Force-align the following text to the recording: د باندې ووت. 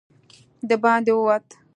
د 0.69 0.71
باندې 0.83 1.11
ووت. 1.15 1.45